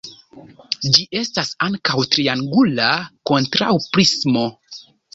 [0.95, 2.91] Ĝi estas ankaŭ triangula
[3.33, 4.51] kontraŭprismo.